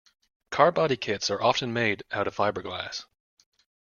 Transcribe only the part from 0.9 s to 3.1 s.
kits are often made out of fiberglass.